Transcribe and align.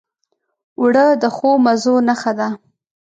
اوړه 0.79 1.05
د 1.21 1.23
ښو 1.35 1.49
مزو 1.65 1.95
نښه 2.07 2.31
ده 2.39 2.47